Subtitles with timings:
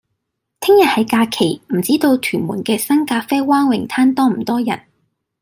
[0.61, 4.81] 聽日係假期，唔知道屯門嘅新咖啡灣泳灘多唔多人？